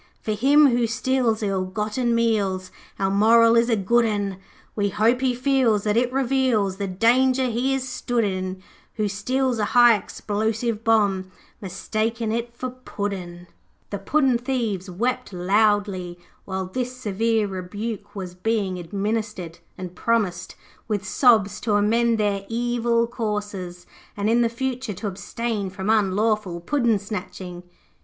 'For 0.19 0.31
him 0.31 0.69
who 0.69 0.87
steals 0.87 1.43
ill 1.43 1.63
gotten 1.63 2.15
meals 2.15 2.71
Our 2.97 3.11
moral 3.11 3.55
is 3.55 3.69
a 3.69 3.75
good 3.75 4.03
un. 4.03 4.37
We 4.75 4.89
hope 4.89 5.21
he 5.21 5.35
feels 5.35 5.83
that 5.83 5.95
it 5.95 6.11
reveals 6.11 6.77
The 6.77 6.87
danger 6.87 7.45
he 7.51 7.75
is 7.75 7.87
stood 7.87 8.23
in 8.23 8.63
Who 8.95 9.07
steals 9.07 9.59
a 9.59 9.63
high 9.77 9.95
explosive 9.95 10.83
bomb, 10.83 11.31
Mistaking 11.61 12.31
it 12.31 12.51
for 12.57 12.71
Puddin'.' 12.71 13.45
The 13.91 13.99
puddin' 13.99 14.39
thieves 14.39 14.89
wept 14.89 15.33
loudly 15.33 16.17
while 16.45 16.65
this 16.65 16.97
severe 16.97 17.45
rebuke 17.45 18.15
was 18.15 18.33
being 18.33 18.79
administered, 18.79 19.59
and 19.77 19.93
promised, 19.93 20.55
with 20.87 21.05
sobs, 21.05 21.61
to 21.61 21.75
amend 21.75 22.17
their 22.17 22.43
evil 22.49 23.05
courses, 23.05 23.85
and 24.17 24.31
in 24.31 24.41
the 24.41 24.49
future 24.49 24.93
to 24.95 25.05
abstain 25.05 25.69
from 25.69 25.91
unlawful 25.91 26.59
puddin' 26.59 26.97
snatching. 26.97 27.61